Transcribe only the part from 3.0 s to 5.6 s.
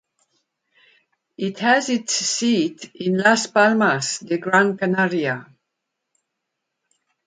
Las Palmas de Gran Canaria.